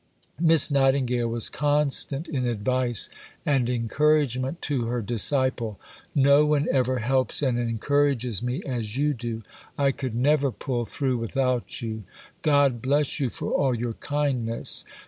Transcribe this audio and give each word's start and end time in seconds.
Miss 0.39 0.71
Nightingale 0.71 1.27
was 1.27 1.47
constant 1.47 2.27
in 2.27 2.47
advice 2.47 3.07
and 3.45 3.69
encouragement 3.69 4.59
to 4.63 4.85
her 4.85 4.99
disciple. 4.99 5.79
"No 6.15 6.43
one 6.43 6.67
ever 6.71 6.97
helps 6.97 7.43
and 7.43 7.59
encourages 7.59 8.41
me 8.41 8.63
as 8.65 8.97
you 8.97 9.13
do." 9.13 9.43
"I 9.77 9.91
could 9.91 10.15
never 10.15 10.49
pull 10.51 10.85
through 10.85 11.17
without 11.19 11.83
you." 11.83 12.03
"God 12.41 12.81
bless 12.81 13.19
you 13.19 13.29
for 13.29 13.51
all 13.53 13.75
your 13.75 13.93
kindness." 13.93 14.85